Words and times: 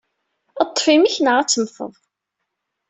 Ṭṭef 0.69 0.85
imi-k, 0.93 1.15
neɣ 1.19 1.35
ad 1.37 1.49
temmteḍ. 1.49 1.93